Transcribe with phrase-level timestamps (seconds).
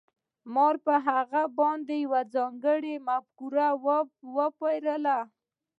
[0.53, 3.67] ما په هغه باندې یوه ځانګړې مفکوره
[4.35, 5.17] وپلورله